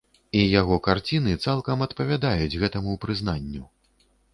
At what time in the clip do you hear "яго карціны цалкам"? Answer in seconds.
0.59-1.85